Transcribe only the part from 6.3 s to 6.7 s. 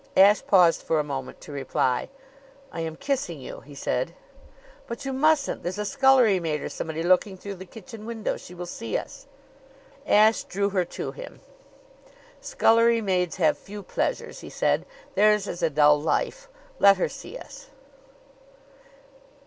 maid or